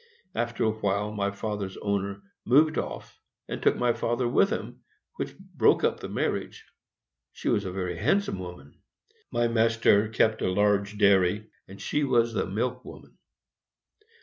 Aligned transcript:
After 0.33 0.63
a 0.63 0.71
while 0.71 1.11
my 1.11 1.29
father's 1.29 1.77
owner 1.77 2.23
moved 2.43 2.79
off 2.79 3.19
and 3.47 3.61
took 3.61 3.75
my 3.75 3.93
father 3.93 4.27
with 4.27 4.49
him, 4.49 4.81
which 5.17 5.37
broke 5.37 5.83
up 5.83 5.99
the 5.99 6.09
marriage. 6.09 6.65
She 7.33 7.49
was 7.49 7.65
a 7.65 7.71
very 7.71 7.97
handsome 7.97 8.39
woman. 8.39 8.79
My 9.31 9.47
master 9.47 10.09
kept 10.09 10.41
a 10.41 10.49
large 10.49 10.97
dairy, 10.97 11.51
and 11.67 11.79
she 11.79 12.03
was 12.03 12.33
the 12.33 12.47
milk 12.47 12.83
woman. 12.83 13.19